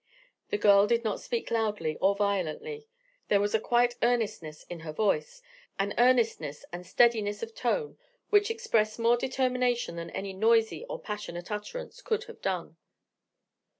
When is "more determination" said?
8.97-9.97